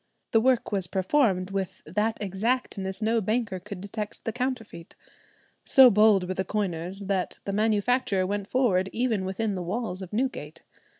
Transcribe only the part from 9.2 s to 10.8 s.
within the walls of Newgate.